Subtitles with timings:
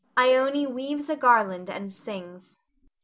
[0.35, 2.57] _Ione _weaves a garland and sings.